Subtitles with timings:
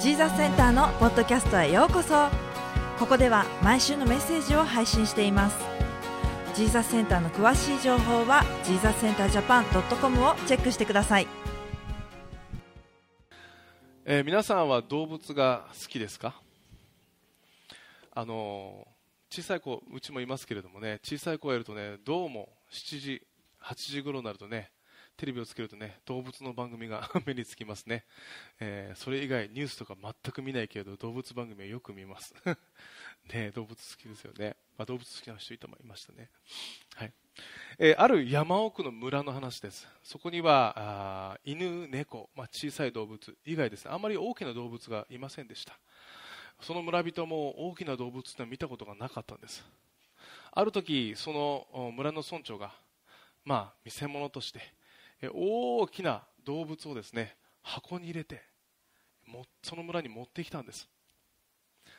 [0.00, 2.30] ジーザスセンターのポッドキャストへようこそ。
[2.98, 5.58] ここでは毎週のメッセージを配信しています。
[6.54, 9.64] ジーザスセンターの詳しい情報はジーザスセンタージャパン
[10.00, 11.26] .com をチェックしてください。
[14.06, 16.32] えー皆さんは動物が好きですか？
[18.14, 18.88] あの
[19.30, 23.22] 小さい子うちもいますけれどもね小さい子がいるとねどうも7時
[23.62, 24.70] 8時頃になるとね
[25.20, 28.06] テレビをつけるとね動物の番組が 目につきますね、
[28.58, 32.34] えーそれ以外ニュースとか全く見ないけれど動物番組はよく見ます。
[33.30, 36.30] ね動物好きですよね、まあ、動物好きな人いたいましたね。
[36.94, 37.12] はい。
[37.78, 39.86] えーある山奥の村の話です。
[40.02, 40.72] そこには
[41.34, 43.90] あ犬、猫、まあ、小さい動物以外ですね。
[43.92, 45.78] あまり大きな動物がいませんでした。
[46.60, 49.62] その村人も大きな動物というのは見たことがなかったんです。
[50.50, 52.72] ある時その村の村長が
[53.44, 54.79] まあ見せ物として
[55.28, 58.42] 大きな動物をですね箱に入れて
[59.62, 60.88] その村に持ってきたんです。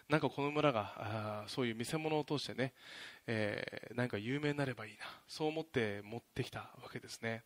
[0.09, 2.73] なんかこの村があそういう見せ物を通してね、
[3.27, 5.05] えー何か有名になればいいな。
[5.27, 7.43] そう思って持ってきたわけですね。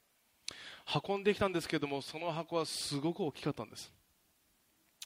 [1.08, 3.91] 運んできたんですけどもその箱はすごく大きかったんです。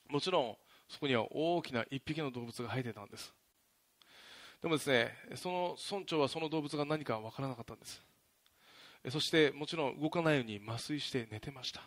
[0.10, 0.56] もちろん
[0.88, 3.34] そこには大きな1匹の動物が入ってたんです。
[4.62, 8.02] でもですねその村長はその動物が何か分からなかったんです。
[9.10, 11.82] そしてもちろん動かないように麻酔して寝てました。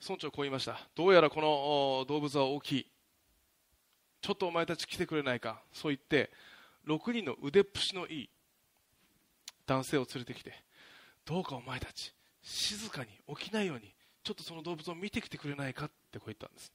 [0.00, 0.78] 村長はこう言いました。
[0.94, 2.86] どうやらこの動物は大きい。
[4.20, 5.62] ちょっとお前たち来てくれないか。
[5.72, 6.30] そう言って
[6.86, 8.30] 6人の腕っぷしのいい
[9.66, 10.54] 男性を連れてきて
[11.24, 16.72] どうかお前たち静かに起きないようにちょっとその動物を見てきてくれないかってこう言ったんです。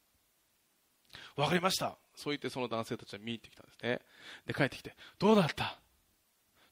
[1.35, 1.97] わかりました。
[2.15, 3.99] そう言ってその男性たちは見に行ってきたんですね。
[4.45, 5.79] で帰ってきてどうだった？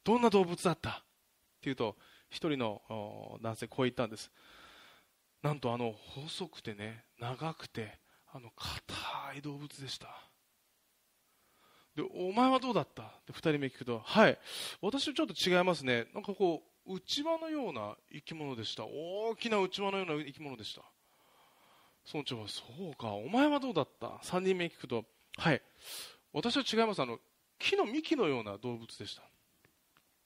[0.03, 1.03] どんな動物だった？
[1.59, 1.97] って言うと
[2.29, 2.81] 一人の
[3.41, 4.31] 男性こう言ったんです。
[5.43, 7.99] なんとあの細くてね長くて
[8.31, 10.07] あの硬い動物でした。
[11.95, 13.03] でお前はどうだった？
[13.03, 14.37] って2人目聞くとはい
[14.81, 16.05] 私はちょっと違いますね。
[16.13, 18.85] なんかこう内輪のような生き物でした。
[18.85, 20.81] 大きな内輪のような生き物でした。
[22.11, 25.03] 村長はそうかお前はどうだった？3人目聞くと
[25.37, 25.61] はい
[26.31, 27.01] 私は違います。
[27.01, 27.19] あの
[27.57, 29.23] 木の幹のような動物でした。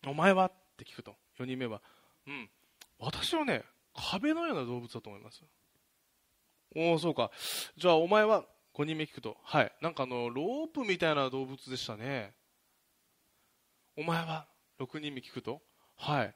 [0.08, 0.46] お前は？
[0.46, 1.82] って聞くと4人目は
[2.28, 2.50] うん
[3.00, 3.64] 私はね
[3.94, 5.44] 壁のような動物だと思います。
[6.76, 7.32] おおそうか。
[7.78, 9.72] じゃあお前は5人目聞くとはい。
[9.82, 12.34] なんかあのロープみたいな動物でしたね。
[13.96, 14.48] お前は
[14.80, 15.62] 6人目聞くと
[15.96, 16.36] はい。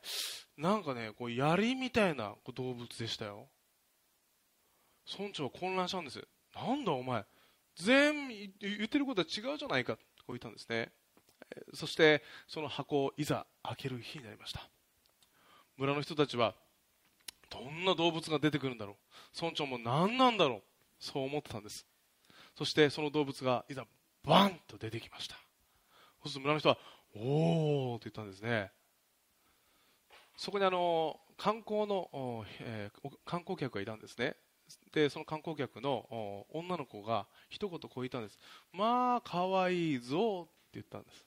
[0.58, 3.48] なんかねこう槍みたいな動物でしたよ。
[5.18, 6.22] 村長は混乱したんです。
[6.54, 7.26] なんだお前。
[7.76, 9.96] 全部言ってることは違うじゃないか。
[9.96, 10.92] と言ったんですね。
[11.74, 14.70] そしてその箱をいざ開ける日になりました。
[15.78, 16.56] 村の人たちは
[17.50, 18.96] どんな動物が出てくるんだろう。
[19.40, 20.62] 村長も何なんだろう。
[21.00, 21.86] そう思ってたんです。
[22.56, 23.86] そしてその動物がいざ
[24.24, 25.36] バンと出てきました。
[26.24, 26.78] そうすると村の人は
[27.16, 28.72] おおと言ったんですね。
[30.36, 34.36] そこにあの観光の、えー観光客がいたんですね。
[34.92, 38.38] でその観光客の女の子が一言こう言ったんです。
[38.74, 41.26] まあ可愛いぞって言ったんです。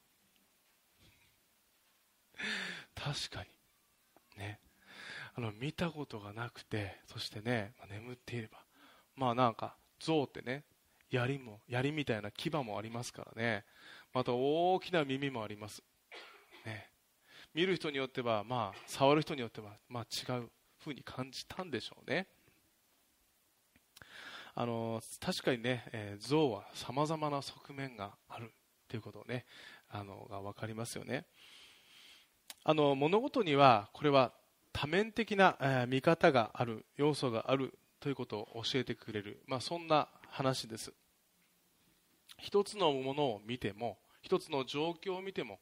[2.94, 3.59] 確かに。
[4.40, 4.58] ね。
[5.34, 8.58] あの見たことがなくてそしてね、まあ眠っていれば。
[9.14, 10.64] まあなんか象ってね
[11.10, 13.64] 槍も槍みたいな牙もありますからね。
[14.12, 15.82] また大きな耳もあります。
[16.64, 16.88] ね。
[17.54, 22.26] 見る人によってはまあ触る人によってはまあ違う風に感じたんでしょうね。
[24.54, 28.52] あの確かにね、えー象はさまざまな側面がある
[28.88, 29.44] ということをね
[29.88, 31.26] あのが分かりますよね。
[32.64, 34.32] あの物事にはこれは
[34.72, 40.92] 多面的な、見方がある要素があるということを教えてくれる、まあ、そんな話です。
[42.38, 45.58] 一つのものを見ても一つの状況を見ても、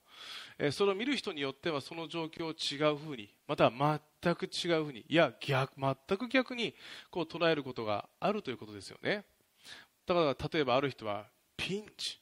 [0.73, 6.75] それを見る人によってはその状況を違うふうにまたは全く違うふうにいや逆全く逆に
[7.11, 9.25] こう捉えることがあるということですよね。
[10.07, 11.27] だから例えばある人は
[11.57, 12.21] ピンチ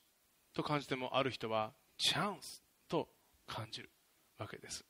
[0.55, 3.09] と感じてもある人はチャンスと
[3.47, 3.91] 感じる。
[4.39, 4.85] わけです。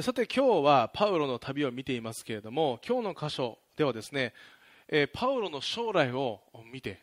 [0.00, 4.32] さて今日はパウロの旅を見ていますけれども今日の箇所ではですね、
[5.12, 6.40] パウロの将来を
[6.72, 7.00] 見て、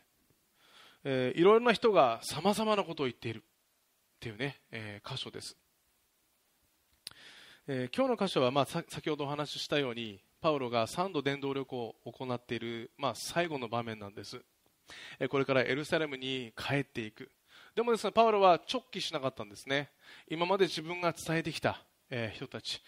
[1.05, 3.41] いろいろな人がさまざまなことを言っているっ
[4.19, 4.61] ていうね、
[5.05, 5.55] 箇所です、
[7.67, 14.41] え今日の箇所は、まあ、先ほどお話ししたようにパウロが3度伝道旅行を行っている、まあ、最後の場面なんです、
[15.29, 17.31] これからエルサレムに帰っていく。
[17.75, 19.91] でもですねパウロは直帰しなかったんですね
[20.29, 21.83] 今まで自分が伝えてきた
[22.33, 22.81] 人たち、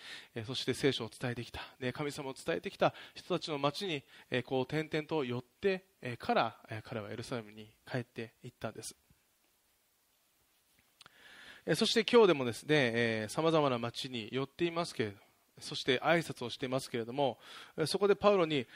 [0.45, 1.62] そして聖書を伝えてきた、
[1.94, 5.85] 神様を伝えてきた人たちの町に、えこう点々と寄って、
[6.19, 8.95] から、彼はエルサレムに帰っていったんです。
[11.75, 15.18] そして今日でもですね、さまざまな町に寄っていますけれど
[15.59, 17.39] そして挨拶をしていますけれども、
[17.86, 18.68] そこでパウロに、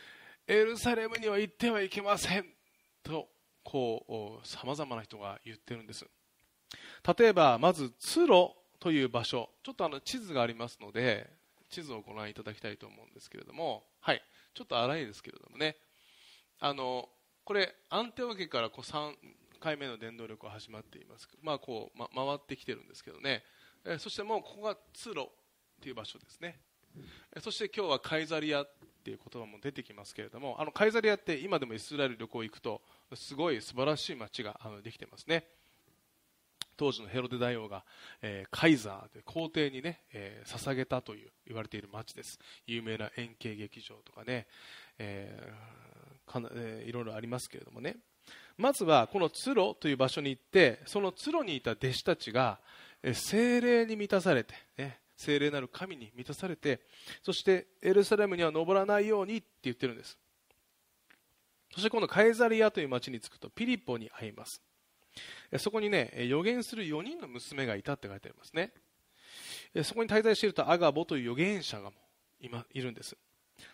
[0.48, 2.46] エルサレムには行ってはいけません
[3.04, 3.28] と、
[3.70, 6.08] こう、さまざまな人が言ってるんです。
[7.18, 11.30] 例えば、まず、ツロという場所、ちょっとあの地図がありますので、
[11.70, 14.24] 地図をご覧いただきたいと思うんですけれども、はい、
[14.54, 15.76] ちょっと荒いですけれどもね、
[16.62, 17.10] あの
[17.44, 19.14] これ、アンテオ家からこう3
[19.60, 23.44] 回目の電動力が始まっています、まあこうま、回ってきてるんですけどね、
[23.86, 25.30] えそしてもうここが通路
[25.82, 26.62] という場所ですね、
[27.42, 28.72] そして今日はカイザリアっ
[29.04, 32.82] ていう言葉も出てきますけれども、あのカイザリアって今でもイスラエル旅行行くと、
[33.16, 35.46] すごい素晴らしい街があのできてますね。
[36.76, 37.84] 当時のヘロデ大王が、
[38.22, 42.38] えー、カイザーで皇帝にね、えー、捧げたという言われている町です。
[42.68, 44.48] 有名な円形劇場とかね、
[45.00, 47.98] えーかなえー、いろいろありますけれどもね。
[48.58, 52.60] まずはこのツロという場所に行ってそのツロにいた弟子たちが、
[53.02, 56.82] えー、精霊に満たされて、ね、精霊なる神に満たされて
[57.24, 60.18] そしてエルサレムには登らないようにって言ってるんです。
[61.74, 64.62] そして今度カエザリアという町に着くとピリポに会います
[65.58, 68.72] そこにね、予言する4人の娘がいたって書いてありますね。
[69.84, 71.92] そこに滞在しているとアガボという預言者が
[72.40, 73.16] 今いるんです。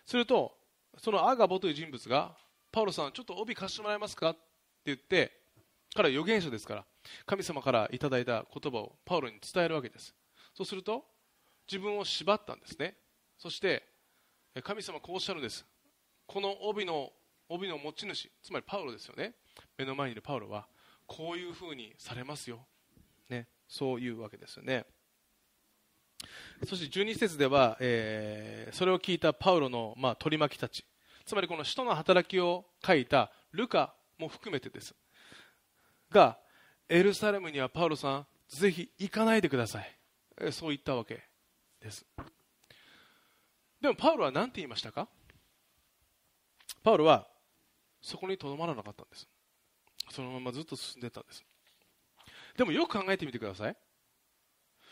[0.06, 0.56] すると、
[0.98, 2.36] そのアガボという人物が、
[2.72, 4.40] パウロさん、ちょっと帯貸してもらえますかって
[4.86, 5.32] 言って、
[5.96, 6.86] 彼は預言者ですから、
[7.26, 10.14] 神様からいただいた言葉をパウロに伝えるわけです。
[10.54, 11.06] そうすると、
[11.70, 12.96] 自分を縛ったんですね。
[13.38, 13.84] そして、
[14.64, 15.66] 神様こうおっしゃるんです。
[16.28, 17.12] この帯の
[17.54, 19.34] 帯の持ち主、つまりパウロですよね。
[19.78, 20.68] 目の前にいるパウロは、
[21.06, 22.66] こういうふうにされますよ、
[23.30, 24.86] ね、そういうわけですよね。
[26.66, 30.86] そして12節では、えー、それを聞いたパウロの、まあ、取り巻きたち。
[31.26, 34.96] つまりこの使徒の働きを書いたルカも含めてです。
[36.10, 36.38] が
[36.90, 40.52] エルサレムにはパウロさんぜひ行かないでください。
[40.52, 41.24] そう言ったわけ
[41.82, 42.06] です。
[43.82, 45.08] でもパウロは何て言いましたか？
[46.84, 47.28] パウロは
[48.04, 49.28] そこにとどまらなかったんです。
[50.12, 51.44] そのままずっと進んでいったんです。
[52.56, 53.76] でもよく考えてみてください。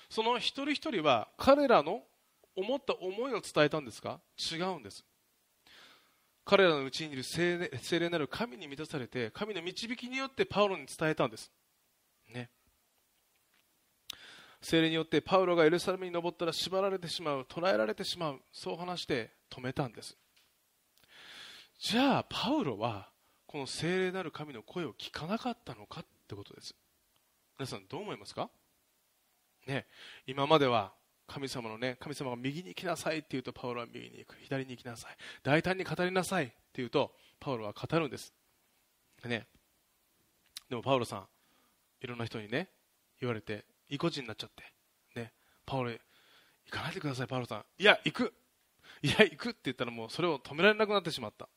[0.10, 2.02] その一人一人は彼らの
[2.56, 4.20] 思った思いを伝えたんですか？
[4.52, 5.04] 違うんです。
[6.44, 7.70] 彼らのうちにいる聖
[8.00, 11.52] 霊なる神に満たされて神の導きによってパウロに伝えたんです。
[12.34, 12.50] ね。
[14.62, 20.18] 聖霊によってパウロがエルサレムに登ったら縛られてしまう捕らえられてしまうそう話して止めたんです。
[21.82, 23.10] じゃあパウロは
[23.48, 26.76] この聖霊なる神の声を聞かなかったのかってことです。
[27.58, 28.52] 皆さんどう思いますか？
[29.66, 29.88] ね
[30.28, 30.94] 今までは
[31.26, 34.36] 神様のね神様が右に行きなさいって言うとパウロは右に行く。
[34.44, 35.18] 左に行きなさい。
[35.42, 38.32] 大胆に語りなさいって言うとパウロは語るんです。
[39.26, 39.48] ね。
[40.70, 41.26] でもパウロさん
[42.04, 42.70] いろんな人にね
[43.20, 45.20] 言われて意固地になっちゃって。
[45.20, 45.32] ね。
[45.66, 46.00] パウロ行
[46.70, 47.64] かないでくださいパウロさん。
[47.80, 48.34] いや行く。
[49.02, 51.50] いや行くって言ったらもうそれを止められなくなってしまった。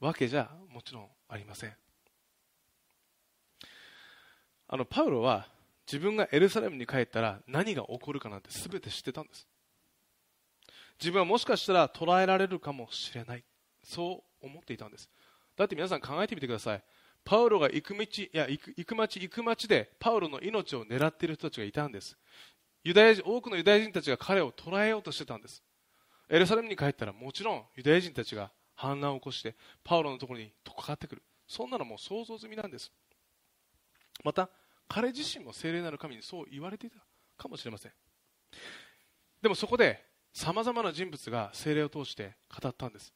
[0.00, 1.72] わけじゃもちろんありません。
[4.68, 5.48] あのパウロは
[5.86, 9.46] 自分がエルサレムに帰ったら何が起こるかなんて全て知ってたんです。
[11.00, 13.44] 自分はもしかしたら捕らえられるかもしれない。
[13.82, 15.08] そう思っていたんです。
[15.56, 16.82] だって皆さん考えてみてください。
[17.24, 22.16] パウロが行く道いや行く行く町行く町でパウロの命を狙っている人たちがいたんです。
[22.84, 25.62] ユダヤ人多くのユダヤ人たちが彼を捕らえようとしてたんです。
[26.28, 31.22] エルサレムに帰ったらもちろんユダヤ人たちが反乱を起こしてパウロのところにとかかってくる。
[31.48, 32.92] そんなのも想像済みなんです。
[34.24, 34.48] また
[34.86, 36.98] 彼自身も聖霊なる神にそう言われていた
[37.36, 37.92] かもしれません。
[39.42, 43.12] でもそこでさまざまな人物が聖霊を通して語ったんです。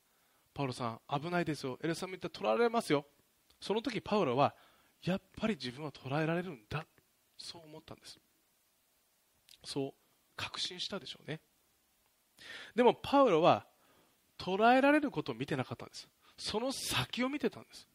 [0.53, 1.79] パウロさん危ないですよ。
[1.81, 3.07] エルサレムって取られますよ。
[3.61, 4.57] その時パウロは
[5.05, 6.85] やっぱり自分は捕らえられるんだ。
[7.39, 8.19] そう思ったんです。
[9.65, 9.93] そう
[10.37, 11.41] 確信したでしょうね。
[12.75, 13.65] でもパウロは
[14.43, 16.09] 捉えられることを見てなかったんです。
[16.37, 17.87] その先を見てたんです。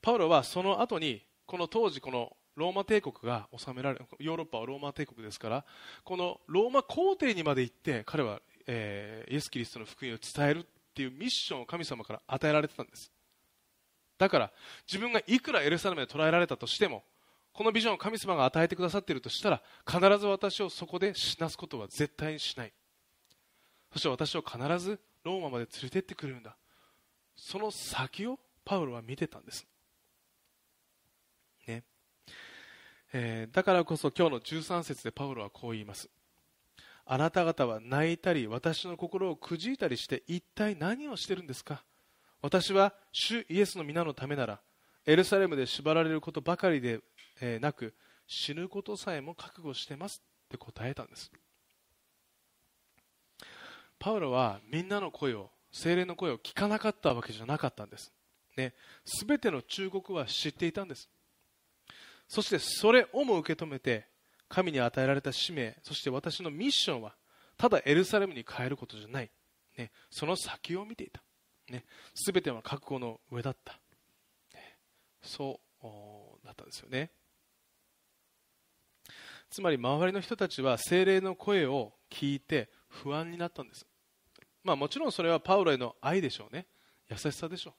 [0.00, 5.64] パウロはその後にこの当時このローマ帝国が治められヨーロッパはローマ帝国ですから
[6.02, 13.12] このローマ皇帝にまで行って彼は、えー、イエス・キリストの福音を伝えるっていうミッションを神様から与えられてたんです。
[14.16, 14.50] だから
[14.86, 17.04] 自分がいくらエルサレムで捉えられたとしても
[17.52, 22.72] このビジョンを神様が与えてくださっているとしたら必ず私をそこで死なすことは絶対にしない。
[23.92, 26.56] そして私を必ずローマまで連れてってくれるんだ。
[27.36, 29.66] その先をパウロは見てたんです、
[31.66, 31.82] ね。
[33.12, 36.08] えーだからこそ今日の13節でパウロはこう言います。
[37.04, 41.82] あなた方は泣いたり私の心をくじいたりして一体何をしてるんですか？
[42.42, 44.60] 私は主イエスの皆のためなら
[45.06, 47.00] エルサレムで縛られることばかりで、
[47.40, 47.94] えなく
[48.26, 51.32] 死ぬことさえも覚悟してますって答えたんです。
[54.00, 58.10] パウロはみんなの声を精霊の声を聞かなかったわけじゃなかったんです。
[58.56, 61.08] ね、全ての忠告は知っていたんです。
[62.26, 64.06] そしてそれをも受け止めて
[64.48, 67.14] 神に与えられた使命そして私のミッションは
[67.56, 69.30] ただエルサレムに帰ることじゃない、
[69.76, 71.22] ね、その先を見ていた、
[71.68, 73.74] ね、全ては覚悟の上だった、
[74.54, 74.76] ね。
[75.22, 77.10] そうだったんですよね。
[79.50, 83.84] つまり周りの人たちは精霊の声を聞いて不安になったんです。
[84.62, 86.66] まあもちろんそれはパウロへの愛でしょうね。
[87.08, 87.74] 優しさでしょう。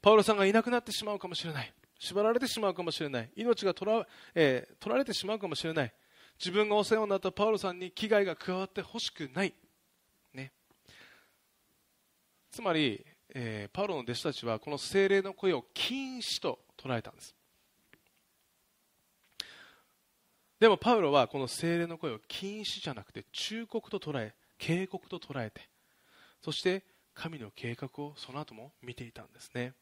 [0.00, 1.72] パウロさんがいなくなってしまうかもしれない。
[1.98, 3.30] 縛られてしまうかもしれない。
[3.36, 5.92] 命が取ら,、えー取られてしまうかもしれない。
[6.38, 9.54] 自分がお世話になったパウロさんに危害が加わってほしくない、
[10.34, 10.52] ね、
[12.50, 17.34] つまり、えーパウロの弟子たちはこの精霊の声を禁止と捉えたんです。
[20.60, 25.68] でもパウロはこの精霊の声を禁止じゃなくて忠告と捉え警告と捉えて
[26.42, 26.84] そして
[27.14, 29.72] 神の計画をその後も見ていたんですね。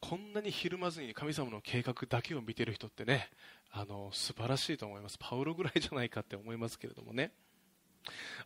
[0.00, 3.28] こんなにひるまずに神様の計画だけを見てる人ってね
[3.72, 5.16] あの素晴らしいと思います。
[5.18, 7.32] パウロぐらいじゃないかって思いますけれどもね。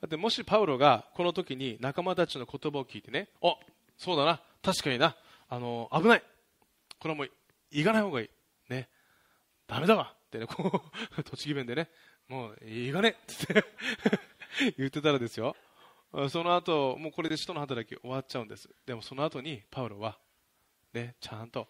[0.00, 3.54] だってもしパウロがこの時に仲間たちの言葉を聞いてねあ
[3.96, 5.14] そうだな確かにな
[5.48, 6.22] あの危ない
[6.98, 7.30] これはもう
[7.70, 8.28] 行かない方がいい
[8.70, 8.88] ね
[9.66, 10.82] ダメだわってねこ
[11.18, 11.88] う 栃木弁でね
[12.28, 13.64] もう行かねえって
[14.76, 15.56] 言ってたらですよ。
[16.28, 18.68] その後もうこれで使徒の働き終わっちゃうんです。
[18.84, 20.18] でもその後にパウロは
[20.92, 21.68] ねちゃんと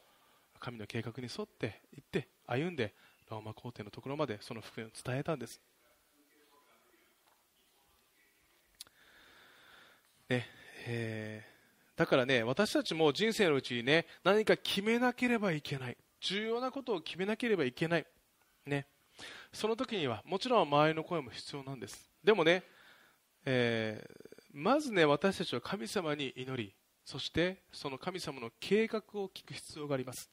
[0.58, 2.94] 神の計画に沿って行って歩んで
[3.30, 5.60] ローマ皇帝のところまでその福音を伝えたんです。
[10.28, 10.48] ね
[10.86, 11.52] えー
[11.94, 15.96] だからね私たちも人生のうちにね何か決めなければいけない。
[16.20, 18.06] 重要なことを決めなければいけない。
[18.66, 18.86] ね。
[19.52, 22.11] その時にはもちろん周りの声も必要なんです。
[22.24, 22.62] でもね、
[23.44, 26.74] えーまずね私たちは神様に祈り
[27.04, 30.30] そしてその神様の計画を聞く必要があります。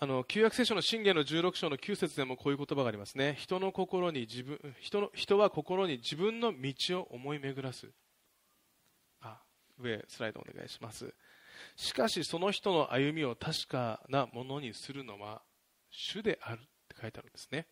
[0.00, 3.36] あの旧約聖書の信玄の16章の9節でもこういう言葉がありますね。
[3.38, 7.88] 人の心に自分人の人は心に自分の道を思い巡らす。
[9.20, 9.40] あ
[9.78, 11.12] 上スライドお願いします。
[11.76, 15.42] しかしその人の歩みを確かなものにするのは
[15.90, 17.66] 主であるって書いてあるんですね。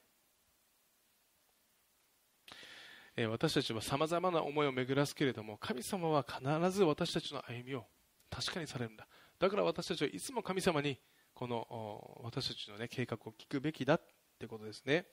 [3.17, 7.85] え私たちはさまざまな思いを巡らすけれども神様は必ず私たちの歩みを
[8.31, 9.07] 確かにされるんだ。
[9.39, 10.99] だから私たちはいつも神様に
[11.35, 14.03] この私たちの、ね、計画を聞くべきだっ
[14.39, 15.07] てことですね。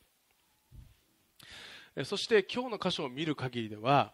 [2.05, 4.13] そして今日の箇所を見る限りでは、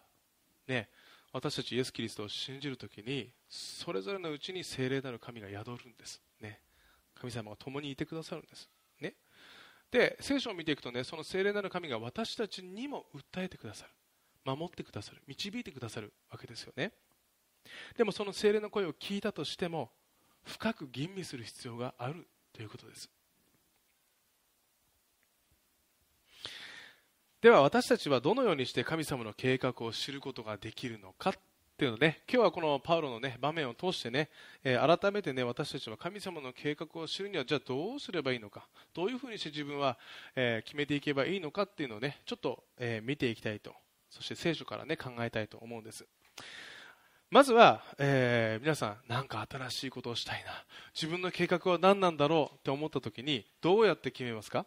[0.68, 0.90] ね、
[1.32, 6.60] 私たちイエス・キリストを信じるときにそれぞれのうちに聖霊なる神が宿るんです、ね、
[7.16, 8.70] 神様が共にいてくださるんです、
[9.92, 13.92] で聖書を見ていくとねその聖霊なる神が私たちにも訴えてくださる。
[14.46, 15.22] 守ってくださる。
[15.28, 16.94] 導いてくださるわけですよね。
[17.98, 19.92] でもその聖霊の声を聞いたとしても
[20.44, 23.10] 深く吟味する必要があるということです。
[27.42, 31.34] では私たちはどのようにして神様の計画を知ることができるのか
[31.80, 34.28] っていうのね今日はこのパウロのね場面を通してね、
[34.66, 39.98] えー改めてね私たちは神様の計画を知るにはじゃあどうすればいいのかどういうふうにして自分は、
[40.36, 43.72] えー決めていけばいいのかっていうのをねちょっと、えー見ていきたいと
[44.10, 46.06] そして聖書からね考えたいと思うんです。
[47.32, 50.52] まずは、えー皆さん何か新しいことをしたいな
[50.94, 54.66] 自分の計画は何なんだろうって思った時にどうやって決めますか？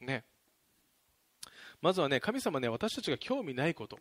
[0.00, 0.22] ね。
[1.82, 3.98] まずはね神様ね私たちが興味ないこと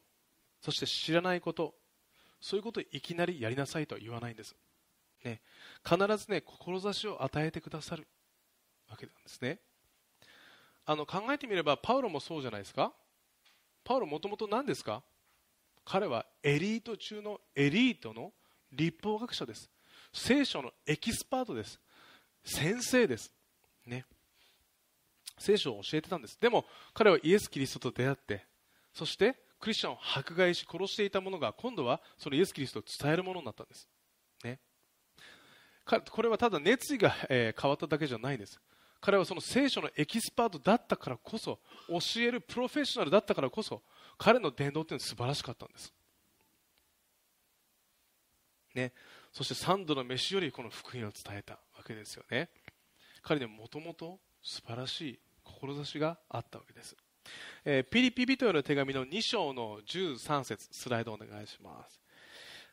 [0.61, 1.73] そして知らないこと
[2.39, 4.55] そういうことをいきなりやりなさいとは言わないんです、
[5.23, 5.41] ね、
[5.83, 8.07] 必ずね志を与えてくださる
[8.89, 9.59] わけなんですね。
[10.85, 12.91] あの考えてみればパウロもそうじゃないですか。
[13.83, 15.03] パウロもともと何ですか。
[15.85, 18.31] 彼はエリート中のエリートの
[18.71, 19.69] 立法学者です。
[20.13, 21.79] 聖書のエキスパートです。
[22.43, 23.31] 先生です。
[23.85, 24.05] ね。
[25.37, 26.39] 聖書を教えてたんです。
[26.39, 28.45] でも彼はイエス・キリストと出会って
[28.93, 33.87] そしてクリスチャンを迫害し殺していたものが今度はそのイエス・キリストを伝えるものになったんです、
[34.43, 34.59] ね、
[35.85, 38.59] これはただ熱意が、え変わっただけじゃないです。
[39.01, 43.81] 彼はその聖書のエキスパートだったからこそ教えるプロフェッショナルだったからこそ
[44.17, 45.93] 彼の伝道っていうのは素晴らしかったんです、
[48.75, 48.91] ね、
[49.31, 52.49] そして三度の飯よりこの福音を伝えたわけですよね。
[53.21, 56.95] 彼にはもともと素晴らしい志があったわけです、
[57.65, 61.99] えー、ピリピ人への手紙の2章の13節スライドお願いします。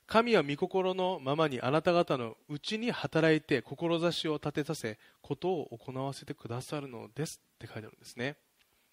[0.06, 8.36] 神は御心のままにあなた方のうちに働いて志を立てさせことを行わせてくださるのですって書いてあるんですね。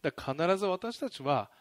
[0.01, 1.51] だ必ず私たちは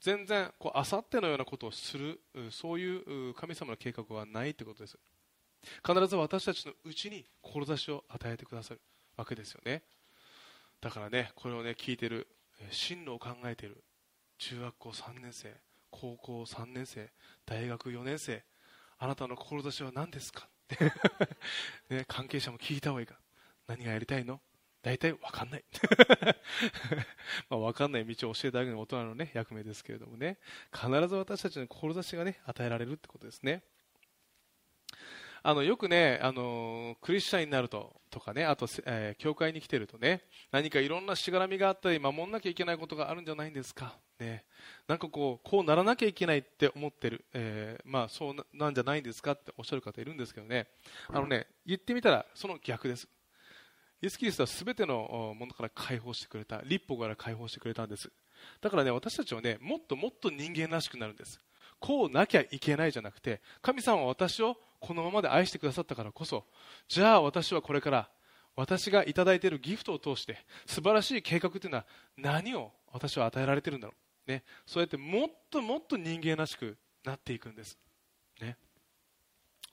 [0.00, 4.98] 全然こうあさってのようなことをするそういう神様の計画はないということです。
[5.86, 8.80] 必ず私たちのうちに志を与えてくださる
[9.16, 9.82] わけですよね。
[10.80, 12.26] だからねこれをね聞いてる
[12.70, 13.82] 進路を考えている。
[14.38, 15.54] 中学校3年生
[15.90, 17.10] 高校3年生
[17.46, 18.44] 大学4年生
[18.98, 20.46] あなたの志は何ですか？
[20.74, 20.84] っ て
[21.94, 23.18] ね、関係者も聞いた方がいいか？
[23.66, 24.40] 何がやりたいの？
[24.82, 25.64] 大体分かんない。
[27.50, 30.38] まあ分かんない道を教えてあげるの大人の、ね、役目ですけれどもね。
[30.72, 33.64] 必ず私たちの志が、ね、与えられるってことですね。
[35.48, 44.44] あのよくね、あのクリスチャンになるととかね、あと、えー、教会に来てるとね、何かいろんなしがらみがあったり、守らなきゃいけないことがあるんじゃないんですか、ね、
[44.88, 50.66] なんかこう、こうならなきゃいけないって思ってる、えー、まあそうなんじゃないんですかっておっしゃる方いるんですけどね、
[51.10, 53.06] あのね、言ってみたらその逆です。
[54.02, 58.10] イエス・キリストは全てのものから解放してくれた、立法から解放してくれたんです。
[58.60, 61.38] だからね、私たちはね、もっともっと人間らしくなるんです。
[61.78, 66.44] こうなきゃいけないじゃなくて、神様は私をこのままで愛してくださったからこそ
[66.88, 68.08] じゃあ私はこれから
[68.56, 73.94] 私がいただいているギフトを通して素晴らしい計画というのは何を私は与えられているんだろ
[74.26, 77.78] う、ね、そうやってもっともっと人間らしくなっていくんです、
[78.40, 78.56] ね、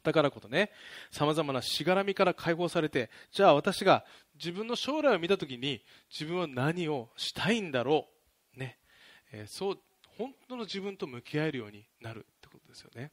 [0.04, 0.70] だからこそね
[1.12, 4.04] さまざまなしがらみから解放されてじゃあ私が
[4.36, 5.82] 自分の将来を見た時に
[6.12, 8.08] 自分は何をしたいんだろ
[8.56, 8.78] う、ね。
[9.32, 9.80] えー、そう
[10.18, 13.12] 本当の自分と向き合えるようになるってことですよね。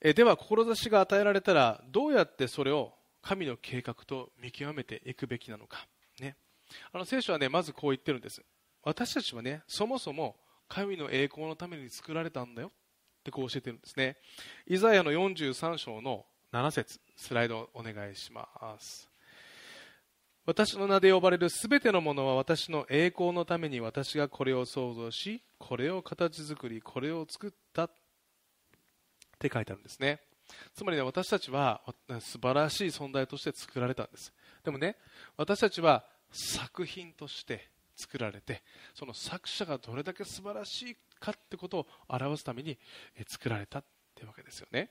[0.00, 5.86] えでは志が与えられたらどうやってそれを神の計画と見極めていくべきなのか、
[6.20, 6.36] ね、
[6.92, 8.42] あの聖書は、ね、まずこう言ってるんです。
[8.82, 10.36] 私たちはねそもそも
[10.68, 12.68] 神の栄光のために作られたんだよ。
[13.20, 14.16] ってこう教えてるんですね。
[14.66, 18.48] イザヤの43章の7節スライドお願いしま
[18.78, 19.08] す。
[20.46, 27.90] 私の名で呼ばれるすべてのものは私の栄光のために私がこれを創造しこれを形作りこれを作った。
[29.40, 30.20] って書いてあるんですね。
[30.74, 31.80] つまりね私たちは
[32.20, 34.32] 素晴らしい存在として作られたんです。
[34.62, 34.96] でもね
[35.38, 38.62] 私たちは作品として作られて
[38.94, 42.78] その作者がどれだけ素晴らしいかってことを表すために
[43.26, 44.90] 作られたってわけですよね。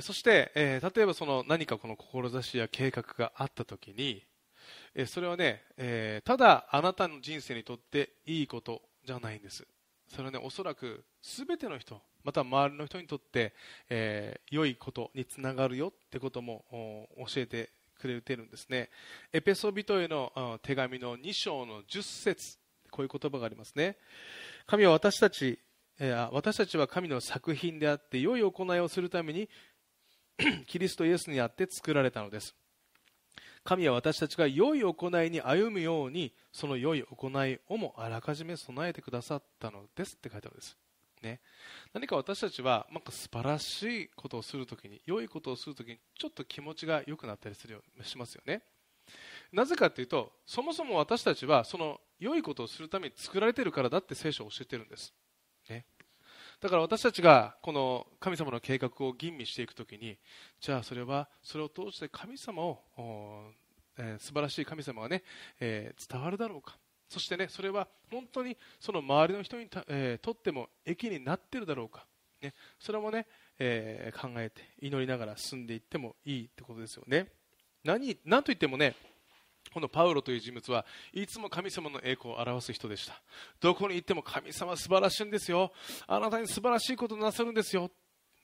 [0.00, 4.24] そして、えー、例えばその何かこの志や計画があったときに、
[4.96, 9.64] えー、それはね、えー、ただあなたの人生にとっていいことじゃないんです。
[10.08, 13.54] それはねおそらく全ての人また周りの人にとって、
[13.88, 18.90] えー、良いことにつながるよってことも教えてくれてるんですね。
[19.32, 22.58] エペソビトへの手紙の2章の10節
[22.90, 23.96] こういう言葉がありますね。
[24.66, 25.58] 神は私たち、
[25.98, 29.48] えー、私たちは神の作品であって良い行いをするために
[30.66, 32.54] キリストイエスにあって作られたのです。
[33.66, 40.76] 神は私たちが良い行いに歩むようにその良い行いをもあらかじめ備えてくださったのですって書いてあるんです、
[41.22, 41.40] ね、
[41.92, 48.62] 何か私たちはなんか素晴らしいことをするときに良いことをするときにちょっと気持ちが良くなったりするよしますよね。
[49.52, 55.12] なぜかというとそもそも私たちはその良いことをするために作られているからだって聖書を教えてるんです、
[56.60, 60.18] だから私たちがこの神様の計画を吟味していくときに
[60.60, 62.78] じゃあそれはそれを通して神様を、
[63.98, 65.22] えー、素晴らしい神様がね、
[65.60, 66.76] えー、伝わるだろうか。
[67.08, 72.04] そしてねそれは本当にその周りの人に、えー、とっても益になっているだろうか、
[72.42, 73.26] ね、それもね、
[73.58, 77.28] えー、考えて祈りながら進んでいってもいいってことですよね。
[77.84, 78.96] 何何といってもね
[79.72, 83.20] このパウロという人物はいつも神様の栄光を表す人でした。
[83.60, 85.72] どこに行っても神様は素晴らしいんですよ。
[86.06, 87.90] あなたに素晴らしいことなさるんですよ。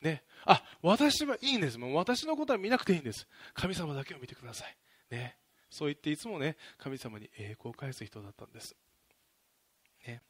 [0.01, 1.79] ね、あ私はいいんです。
[1.79, 3.29] もう私のことは見なくていいんです。
[3.55, 4.77] 神様だけを見てください、
[5.11, 5.37] ね、
[5.71, 8.75] そう言っていつもね神様に栄光を返す人だったんです、
[10.07, 10.23] ね。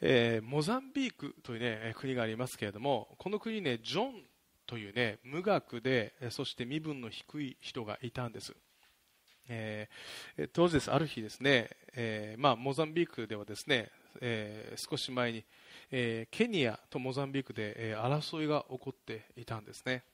[0.00, 4.22] えー、モザンビークという、ね、国がありますけれどもこの国ねジョン
[4.66, 8.54] というね無学でそして身分の低い人がいたんです、
[9.48, 10.90] えー、当時です。
[10.90, 15.44] ある日ですね、えー、まあ、モザンビークではですね、えー、少し前に、
[15.90, 20.04] えケニアとモザンビークで、え争いが起こっていたんですね。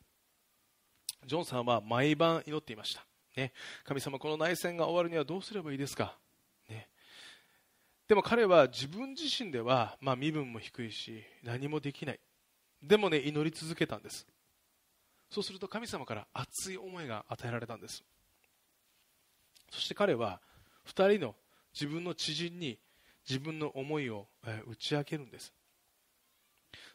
[1.27, 3.05] ジョンさんは毎晩祈っていました、
[3.37, 3.53] ね、
[3.85, 6.17] 神様この内戦が終わるにはどうすればいいですか、
[8.11, 12.21] でも彼は自分自身では、まあ、身分も低いし何もできない。
[12.83, 14.27] でもね祈り続けたんです。
[15.31, 18.03] そうすると神様から熱い思いが与えられたんです。
[19.71, 20.41] そして彼は
[20.87, 21.37] 2人の
[21.73, 22.79] 自分の知人に
[23.29, 24.27] 自分の思いを
[24.67, 25.53] 打ち明けるんです。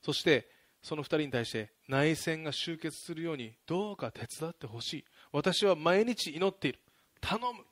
[0.02, 0.50] そして
[0.82, 5.06] その2人に対して内戦が終結するようにどうか手伝ってほしい。
[5.32, 6.80] 私は毎日祈っている。
[7.22, 7.64] 頼む。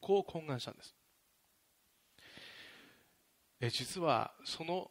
[0.00, 0.94] こう懇願したんです。
[3.60, 4.90] え実はその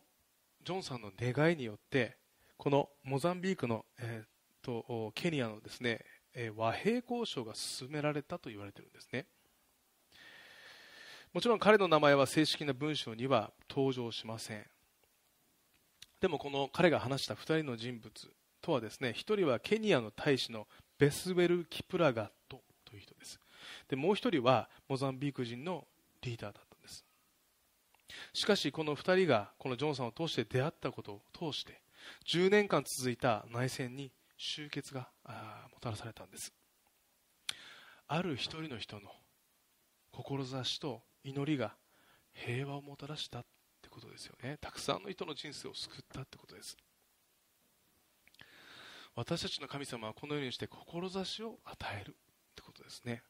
[0.64, 2.18] ジョンさんの願いによって
[2.58, 4.24] このモザンビークの、え、
[4.62, 6.06] とケニアのですね、
[6.56, 9.26] 和平交渉が進められたと言われているんですね。
[11.34, 14.66] もちろん彼の名前は正式な文章には登場しません。
[16.20, 18.12] でもこの彼が話した2人の人物
[18.62, 20.68] とはですね1人はケニアの大使の
[21.00, 23.40] ベスウェル・キプラガットという人です。
[23.88, 25.88] でもう1人はモザンビーク人の
[26.22, 27.06] リーダーだったんです。
[28.34, 31.82] しかしこの2人がこのジョンさんを通して出会ったことを通して
[32.28, 35.10] 10年間続いた内戦に終結が
[35.72, 36.52] もたらされたんです
[38.08, 39.12] ある一人の人の
[40.12, 41.76] 志と祈りが
[42.34, 43.46] 平和をもたらしたっ
[43.82, 46.76] てことですよねたくさんの人の人生を救ったってことです
[49.16, 52.14] 私たちの神様はこのようにして志を与えるっ
[52.56, 53.22] てことですね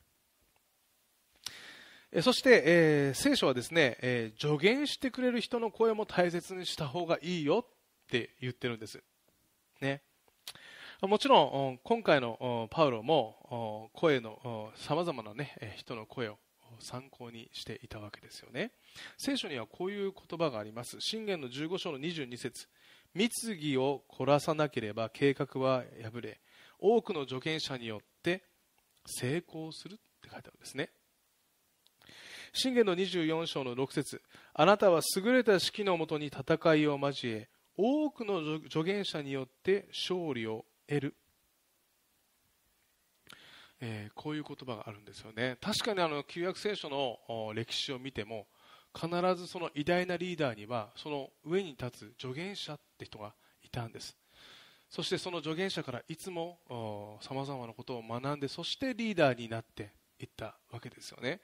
[2.22, 7.66] そして、えー、聖書はですね、えー、助言してくれる人の声も大切にした方がいいよっ
[8.10, 9.02] て言ってるんです。
[9.80, 10.02] ね。
[11.02, 16.38] もちろん、今回のパウロも声のさまざまな、ね、人の声を
[16.80, 18.72] 参考にしていたわけですよね。
[19.18, 20.98] 聖書にはこういう言葉があります。
[21.00, 22.68] 信玄の15章の22節
[23.16, 26.40] 密議を凝らさなければ計画は破れ、
[26.78, 28.44] 多くの助言者によって
[29.08, 30.92] 成功するって書いてあるんですね。
[32.54, 34.22] 信玄の24章の6節
[34.54, 41.16] あなたは優れた指揮のもとに戦いを交え多くの助言者によって勝利を得る、
[43.80, 45.58] えー、こういう言葉があるんですよね。
[45.62, 48.48] 確かにあの旧約聖書の歴史を見ても
[48.94, 54.18] 必ずその偉大なリーダーにはその上に立つ助言者って人がいたんです。
[54.90, 56.60] そしてその助言者からいつも
[57.22, 61.40] さまざまなことを学んでそしてリーダーになっていったわけですよね。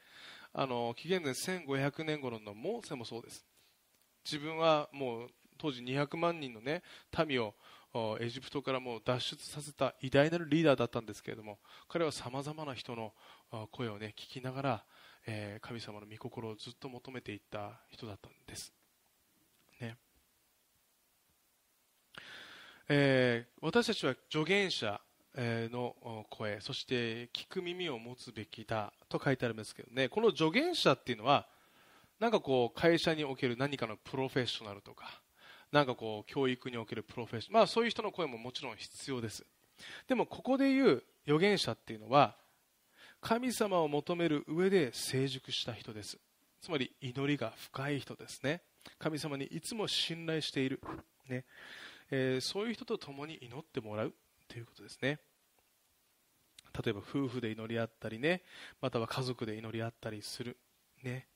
[0.54, 3.46] あの紀元前1500年頃のモーセもそうです。
[4.26, 6.84] 自分はもう当時200万人の、ね、
[7.26, 7.56] 民を
[8.20, 13.14] エジプトからも脱出させた偉大なるリーダーだったんですけれども彼はさまざまな人の
[13.72, 14.84] 声を、ね、聞きながら、
[15.26, 18.74] え、神様の御心をずっと求めていった人だったんです、
[19.82, 19.98] ね。
[22.90, 25.02] えー、私たちは助言者
[25.36, 30.10] の声そして聞く耳を持つべきだと書いてあるんですけどね。
[30.10, 31.48] この助言者っていうのは
[32.20, 35.22] なんかこう会社における何かのプロフェッショナルとか
[35.72, 39.46] なんかこう教育におけるプロフェッショナル、まあ、そういう人の声ももちろん必要です。
[40.08, 42.36] でもここで言う預言者っていうのは
[43.22, 46.18] 神様を求める上で成熟した人です。
[46.62, 48.62] つまり祈りが深い人ですね。
[49.00, 50.82] 神様にいつも信頼している、
[51.28, 51.46] ね。
[52.10, 54.14] えー、そういう人と共に祈ってもらう。
[54.48, 55.20] ということですね。
[56.84, 58.44] 例えば夫婦で祈り合ったりね。
[58.82, 60.58] または家族で祈り合ったりする。
[61.04, 61.28] ね、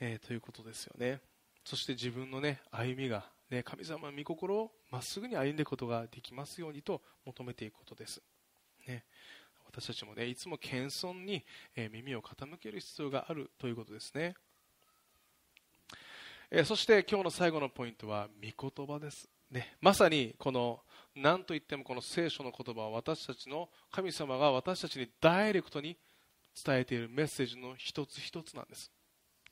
[0.00, 1.20] えー、ということですよね。
[1.64, 8.22] そして自分のね歩みが、ね、神様の御心をまっすぐに歩んでいくことができますようにと求めていくことです、
[8.88, 9.04] ね、
[9.66, 11.44] 私たちもねいつも謙遜に、
[11.76, 14.34] え、耳を傾ける必要があるということですね、
[16.50, 20.80] え、そして今日の最後のポイントは御言葉です、ね、まさにこの
[21.14, 25.98] 何といってもこの聖書の言葉は私たちの神様が私たちにダイレクトに
[26.64, 28.90] 伝えているメッセージの一つ一つなんです、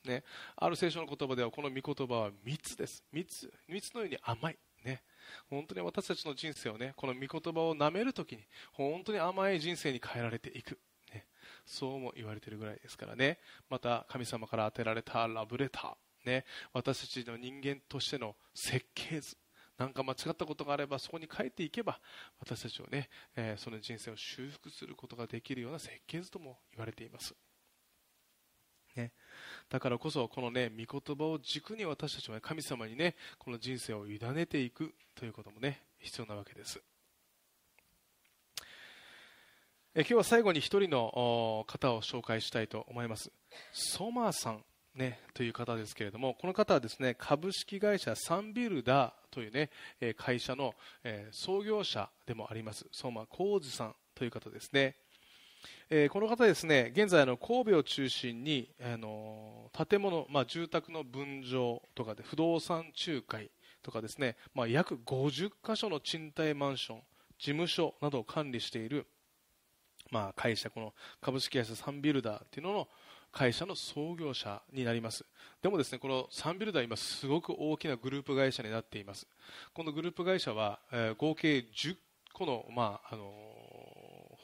[0.05, 0.25] ね、
[0.57, 3.05] ある聖書の言葉ではこの御言葉は蜜です。
[3.13, 5.03] 蜜蜜のように甘い、ね、
[5.49, 10.79] 本当に私たちの人生をねこの御言葉をなめるときに本当に甘い人生に変えられていく、
[11.13, 11.27] ね、
[11.67, 13.39] そうも言われているぐらいですからね。
[13.69, 19.37] また神様から与えられたラブレター、ね、私たちの人間としての設計図。
[19.79, 21.99] 何か間違ったことがあればそこに書いていけば
[22.39, 27.35] 私たちをね、えー、その人生を修復することができるような設計図とも言われています、
[29.71, 36.83] だからこそこのね御言葉を軸に私たちは神様にねこの人生を委ねていくということもね必要なわけです
[39.95, 43.31] え今日は最後に1人の方を紹介したいと思います
[43.73, 44.65] ソマーさん
[44.97, 49.71] ね、という方ですけれども、この方はですね株式会社サンビルダーという、ね、
[50.17, 50.75] 会社の
[51.31, 54.97] 創業者でもあります、相馬浩二さんという方ですね。
[55.91, 63.51] えこの方ですね、現在の神戸を中心にあの建物、まあ、住宅の分譲とかで不動産仲介
[63.83, 66.99] とかですね、まあ、約50箇所の賃貸マンション、
[67.39, 69.07] 事務所などを管理している、
[70.11, 72.89] まあ、会社、この株式会社サンビルダーっていうのの
[73.33, 75.25] 会社の創業者になります。
[75.63, 79.27] でもですね、このサンビルダー今すごく大きなグループ会社になっています。
[79.73, 81.97] このグループ会社は、えー、合計10
[82.33, 83.33] 個の、まあ、あの、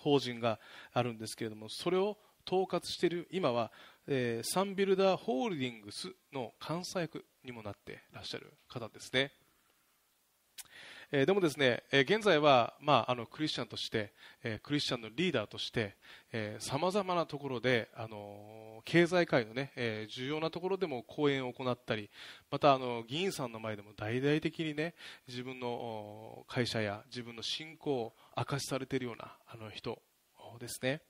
[0.06, 0.60] 法人が
[0.92, 2.16] あるんですけれども、それを
[2.46, 3.72] 統括している今は、
[4.06, 9.32] えー、サンビルダーホールディングスの監査役にもなっていらっしゃる方ですね。
[11.12, 15.96] えー、でもですね、えー、現在は、まあ、あのクリスチャンとして、えー、クリスチャンのリーダーとして
[16.58, 22.10] さまざまなところで、あの経済界のね、え重要なところでも講演を行ったり
[22.50, 24.94] またあの議員さんの前でも大々的にね
[25.26, 30.02] 自分の会社や自分の信仰を明かしされているようなあの人
[30.60, 31.00] ですね。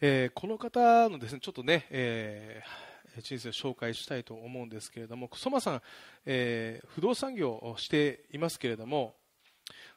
[0.00, 5.82] えこの方のですねちょっとね、えー人生を紹介したいと思うんですけれども、ソマさん、
[6.24, 9.14] えー、不動産業をしていますけれども、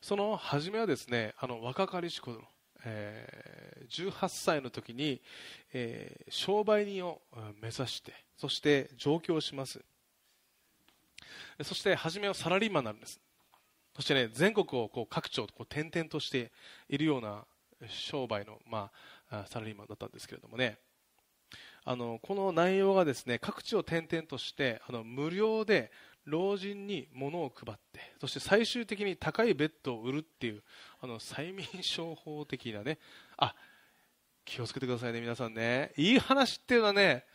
[0.01, 2.41] その初めはですね、あの若かりし頃、
[2.83, 5.21] えー、18歳の時に、
[5.73, 7.21] えー、商売人を
[7.61, 9.83] 目指して、そして上京します。
[11.63, 13.19] そして初めはサラリーマンなんです。
[13.95, 16.51] そしてね、全国をこう各地をこう転々として
[16.89, 17.45] いるような
[17.87, 18.91] 商売の、ま
[19.29, 20.77] あ、サラリーマンだったんですけれどもね、
[21.85, 25.91] あのこの内容がですね各地を転々としてあの無料で
[26.25, 30.63] 老人に物を配ってそして最終的に高いベッドを売るっていう
[30.99, 32.97] あの催眠商法的なね
[33.37, 33.53] あ
[34.43, 35.91] 気をつけてくださいね皆さんね。
[35.97, 37.25] いい話っていうのはね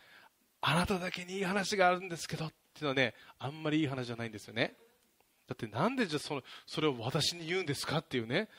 [0.61, 4.75] あなただけにいい話があるんですけどっていうのはねあんまりいい話じゃないんですよね。
[5.47, 8.49] だってなんでじゃそのそれを私に言うんですかっていうね。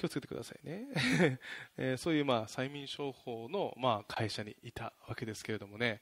[0.00, 0.86] 気をつけてくださいね、
[1.76, 6.00] えー、そういうまあ催眠商法のまあ会社にいたわけですけれどもね。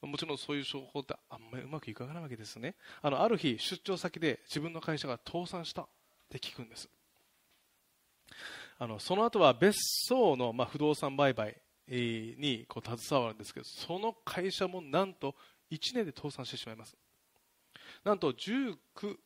[0.00, 2.74] もちろんそういう商法ってあんまりうまくいかないわけですね。
[3.02, 5.88] あのある日出張先で自分の会社が倒産したっ
[6.30, 6.88] て聞くんです。
[8.78, 9.76] あのその後は別
[10.06, 15.36] 荘のまあ不動産売買にこう携わるんですけどその会社もなんと
[15.70, 16.96] 1年で倒産してしまいます。
[18.04, 18.78] なんと19、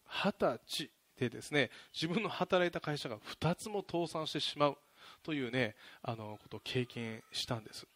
[0.09, 4.79] 20歳でですね自分の働いた会社が2つも倒産してしまう
[5.23, 7.87] というねあのことを経験したんです。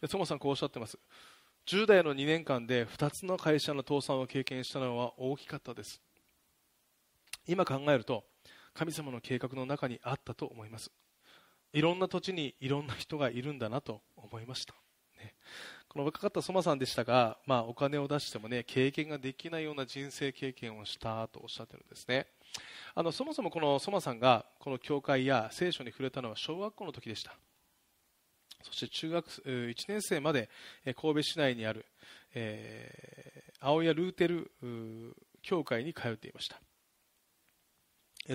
[0.00, 0.98] でそもさんこうおっしゃってます。
[1.66, 6.00] 10代の2年間で2つの会社の倒産を経験したのは大きかったです。
[7.46, 8.24] 今考えると
[8.74, 10.90] 神様の計画の中にあったと思います。
[11.72, 14.74] いろんな土地にいろんな人がいるんだなと思いました、
[15.18, 15.34] ね、
[15.88, 22.26] この若かったソマさんでしたが、まあ、お金を出してもね経験ができないような人生経験をしたとおっしゃってるんですね。
[22.94, 27.36] あのそもそもこのソマさんがこの教会や聖書に触れたのは小学校の時でした。
[28.62, 30.48] そして中学1年生まで
[31.00, 31.86] 神戸市内にある、
[32.34, 34.50] えー、青谷ルーテル
[35.42, 36.60] 教会に通っていました。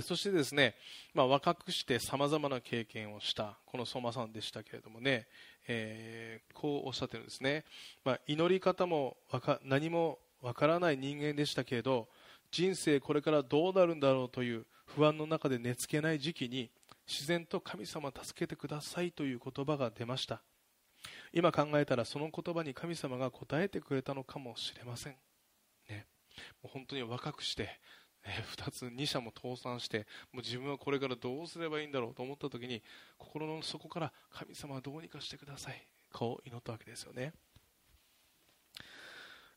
[0.01, 0.75] そしてですね、
[1.13, 5.27] まあ、若くしてさまざまな経験をしたこの相馬さんでしたけれどもね、
[5.67, 7.63] えー、こうおっしゃってるんですね、
[8.03, 9.17] まあ、祈り方も
[9.63, 12.07] 何もわからない人間でしたけれど
[12.53, 16.69] 人生これからどうなるんだろうという不安の中で寝つけない時期に
[17.07, 20.43] 自然と神様助けてくださいという言葉が出ました。
[21.33, 25.15] 今考えたらその言葉に神様が答えてくれたのかもしれません、
[25.89, 26.05] ね、
[26.61, 27.79] もう本当に若くして
[28.23, 32.83] え2つ2社も倒産してもう自分はこれからどうすればいいんだろうと思った時に
[33.17, 35.87] 心の底から神様はどうにかしてください。
[36.13, 37.33] こう祈ったわけですよね。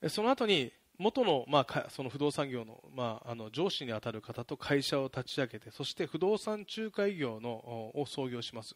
[0.09, 8.75] その後に元の,、まあ、その不動産業の,、まあ、あの上司に当たる方と会社を立ち上げてそして不動産仲介業のを創業します。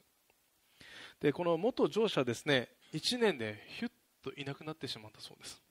[1.20, 5.62] でこの元上司はですね1年でヒュッといなくなってしまったそうです。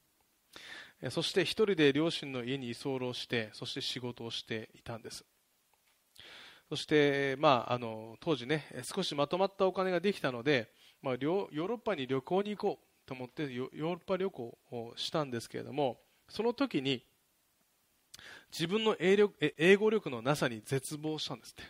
[1.11, 5.23] そして一人で両親の家に居候してそして仕事をしていたんです。
[6.69, 15.97] そして、まあ、あの当時ね少しまとまったお金ができたので、まあ、ヨーロッパに旅行に行こうと思ってヨーロッパ旅行をしたんですけれども
[16.29, 17.03] その時に
[18.51, 21.63] 自分の英力英語力のなさに絶望したんですって。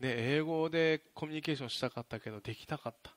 [0.00, 3.14] で英語でコミュニケーションしたかったけどできなかった。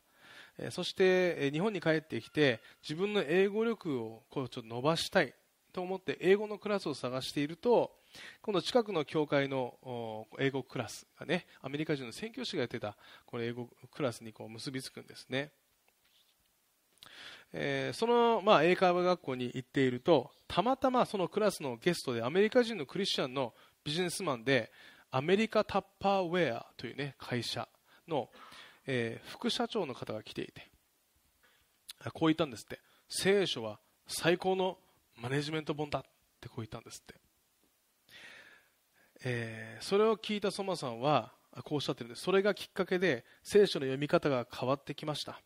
[0.72, 5.34] そして日本に帰ってきて自分の英語力をこうちょっと伸ばしたい
[5.72, 7.92] と思って英語のクラスを探していると
[8.42, 15.52] 今度近くの教会の英語クラスがねアメリカ人の宣教師がやってたこの英語クラスにこう結びつくんですね、
[17.54, 24.72] えー、その、まあ、英会話学校に行っているとたまたまそのクラスのゲストでアメリカ人のクリスチャンのビジネスマンで
[25.12, 27.68] アメリカタッパーウェアという、ね、会社
[28.08, 28.30] の
[28.88, 30.66] えー、副社長の方が来ていて
[32.14, 32.80] こう言ったんですって。
[33.10, 34.78] 聖書は最高の
[35.16, 36.02] マネジメント本だっ
[36.40, 37.16] てこう言ったんですって、
[39.24, 41.34] えー、それを聞いたソマさんは
[41.64, 42.22] こうおっしゃってるんです。
[42.22, 45.42] それがきっかけで聖書の読み方が変わってきました。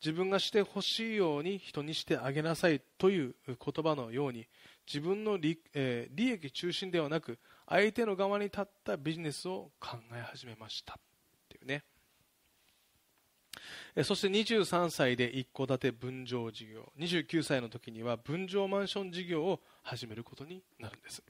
[0.00, 4.46] 自分がしてほしいように人にしてあげなさいという言葉のように
[4.86, 10.96] 自分の利,、えー、利益中心ではなく相手の側に立ったビジネスを考え始めましたっ
[11.48, 11.84] ていうね。
[14.04, 21.22] そして23歳で一戸建て分譲事業29歳の時には分譲マンション事業を始めることになるんです、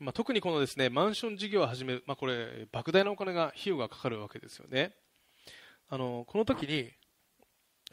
[0.00, 4.92] まあ、特にこのですねマンション事業を始める、まあ、これ莫大なお金が費用がかかるわけですよね。
[5.88, 6.90] あのこの時に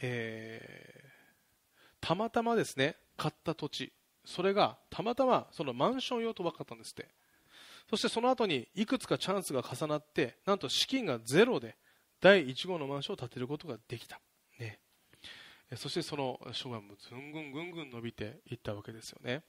[0.01, 1.07] えー、
[1.99, 3.93] たまたまですね買った土地
[4.25, 7.07] それがたまたまそのマンション用と分かったんですって。
[7.89, 11.77] そしてその後にいくつかチャンスが重なってなんと資金がゼロで
[12.19, 14.19] 第1号のマンションを建てることができた、
[14.60, 14.79] ね、
[15.75, 19.43] そしてその生涯もずんぐんぐんぐん伸びていったわけですよね。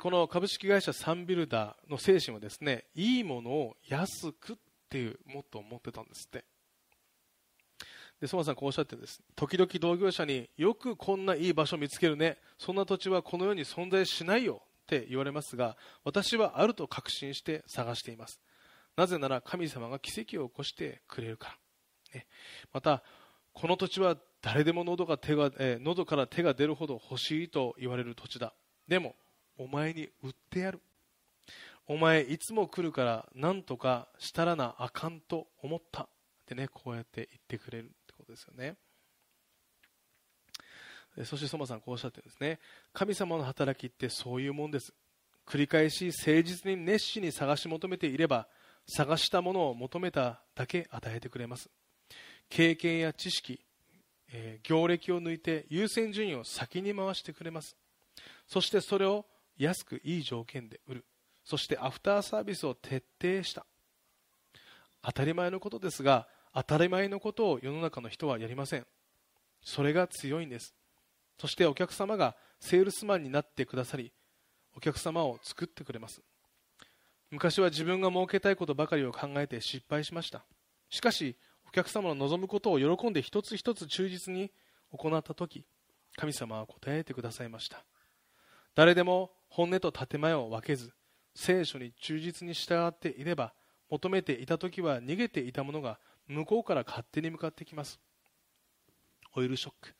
[0.00, 4.56] この株式会社サンビルダーの精神はですねいいものを安くっ
[4.88, 6.44] ていうモットーを持ってたんですって。
[8.22, 9.20] で、ソマさんこうおっしゃってです。
[9.34, 12.38] 時々同業者によくこんないい場所見つけるね。
[12.56, 18.40] そんな土地はこの世に存在しないよって言われますが、私はあると確信して探しています。
[18.96, 21.48] なぜなら神様が奇跡を起こしてくれるか
[22.14, 22.20] ら。
[22.20, 22.26] ね、
[22.72, 23.02] また、
[23.54, 28.54] この土地は誰でも喉が手が、えー、喉から手が出るほど欲しいと言われる土地だ。
[28.86, 29.16] でも、
[29.58, 30.80] お前に売ってやる。
[31.88, 36.08] お前いつも来るから何とかしたらなあかんと思ったっ
[36.46, 37.90] てねこうやって言ってくれる
[38.32, 38.76] ことですよね。
[41.24, 42.58] そしてソマさんこうおっしゃってるんですね。
[42.94, 44.94] 神様の働きってそういうもんです。
[45.46, 48.48] 繰り返し誠実に熱心に探し求めていれば、
[48.86, 51.68] 探したものを求めただけ与えてくれます。
[52.48, 53.60] 経験や知識、
[54.32, 57.76] えー、業歴を抜いて優先順位を先に回してくれます。
[58.46, 59.26] そしてそれを
[59.58, 61.04] 安くいい条件で売る。
[61.44, 63.66] そしてアフターサービスを徹底した。
[65.02, 68.86] 当たり前のことですが、当たり前のことを世の中の人はやりません。
[69.62, 70.74] それが強いんです。
[71.38, 74.12] そしてお客様がセールスマンになってくださり
[74.76, 76.22] お客様を作ってくれます。
[77.30, 80.44] 昔は自分が儲けたいことばかりを考えて失敗しました。
[80.90, 81.36] しかし
[81.66, 84.52] お客様の望むことを喜んで一つ一つ忠実に
[84.92, 85.64] 行った時
[86.16, 87.84] 神様は答えてくださいました。
[88.74, 90.92] 誰でも本音と建前を分けず
[91.34, 93.54] 聖書に忠実に従っていれば
[93.90, 95.98] 求めていた時は逃げていたものが
[96.32, 98.00] 向こうから勝手に向かってきます。
[99.34, 99.94] オイルショック。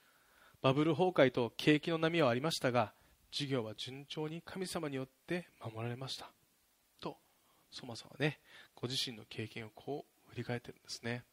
[0.62, 2.92] バブル崩壊と景気の波はありましたが
[3.32, 6.30] 事業は順調に神様によって守られました。
[7.00, 7.16] と
[7.70, 8.38] ソマさんはね
[8.74, 11.24] ご自身の経験をこう振り返ってるんですね、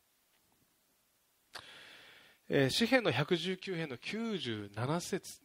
[2.49, 5.41] えー、詩篇の119編の97節。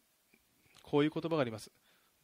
[0.83, 1.71] こういう言葉があります。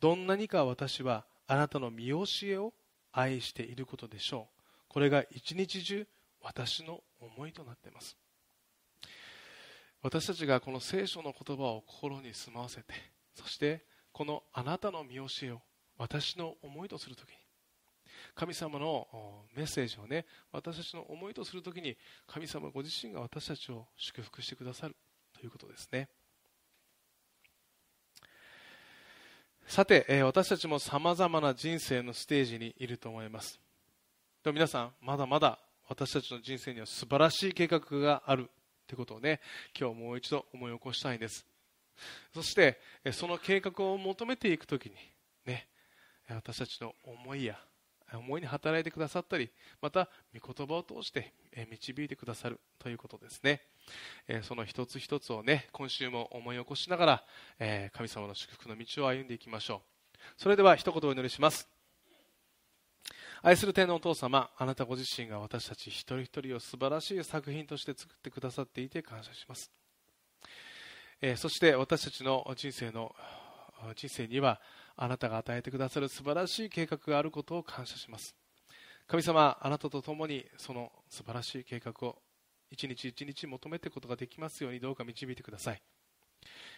[0.01, 2.73] どんなにか私はあなたの見教えを
[3.13, 4.61] 愛していることでしょう。
[4.89, 6.07] これが一日中
[6.41, 8.17] 私の思いとなっています。
[10.03, 12.95] 私たちがこの聖書の言葉を心に住まわせて
[13.35, 15.61] そしてこのあなたの見教えを
[15.99, 17.37] 私の思いとするときに
[18.35, 19.07] 神様の
[19.55, 24.97] メッセージをね私たちの思いとするときに神様ご自身が私たちを祝福してくださる
[25.39, 26.09] ということですね。
[29.67, 33.61] さて、え私たちもさまざまな人生のステージにいると思います。
[34.43, 38.49] でも皆さんまだまだ私たちの人生には素晴らしい計画がある
[38.87, 39.41] ということをね
[39.79, 41.45] 今日もう一度思い起こしたいんです。
[42.33, 42.79] そして
[43.13, 44.93] その計画を求めていくときに
[45.45, 45.67] ね
[46.29, 47.59] 私たちの思いや
[48.15, 49.51] 思いに働いてくださったり
[49.83, 51.35] また御言葉を通して
[51.69, 53.61] 導いてくださるということですね。
[54.43, 57.25] その一つ一つをね今週も思い起こしなが
[57.59, 60.21] ら神様の祝福の道を歩んでいきましょう。
[60.37, 61.80] それでは一言お祈りします。
[63.43, 69.71] 愛する天のお父様あなたご自身が私たち一人一人を素晴らしい作品として作ってくださっていて感謝します、
[71.23, 73.15] えー、そして私たちの人生の
[73.97, 74.61] 人生には
[74.95, 78.35] あなたが与えてくださる素晴らしい計画があることを感謝します。
[79.07, 82.19] 神様あなたと共にその素晴らしい計画を
[82.71, 85.83] 一日一日求めていくことができますようにどうか導いてください。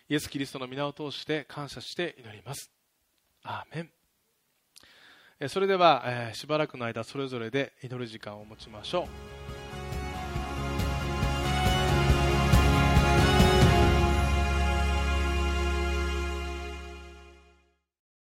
[0.08, 2.70] イエス・キリストの皆を通して感謝して祈ります。
[3.42, 4.01] アーメン。
[5.48, 9.41] それでは、えしばらくの間それぞれで祈る時間を持ちましょう。